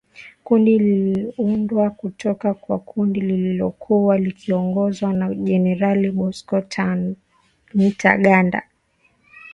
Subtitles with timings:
[0.43, 6.63] Kundi liliundwa kutoka kwa kundi lililokuwa likiongozwa na Generali Bosco
[7.75, 8.63] Ntaganda.